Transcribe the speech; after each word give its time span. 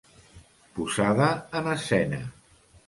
Posada 0.79 1.29
en 1.61 1.71
escena. 1.77 2.25